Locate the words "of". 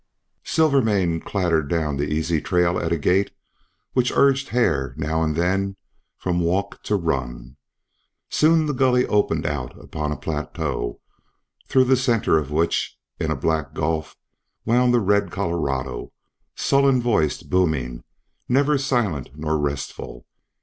12.39-12.49